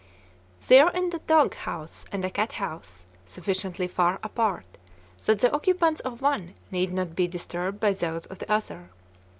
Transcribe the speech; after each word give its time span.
There 0.67 0.89
is 0.97 1.13
a 1.13 1.19
dog 1.19 1.53
house 1.53 2.07
and 2.11 2.25
a 2.25 2.31
cat 2.31 2.53
house, 2.53 3.05
sufficiently 3.23 3.87
far 3.87 4.19
apart 4.23 4.65
that 5.27 5.37
the 5.41 5.51
occupants 5.53 6.01
of 6.01 6.23
one 6.23 6.55
need 6.71 6.91
not 6.91 7.15
be 7.15 7.27
disturbed 7.27 7.79
by 7.79 7.93
those 7.93 8.25
of 8.25 8.39
the 8.39 8.51
other. 8.51 8.89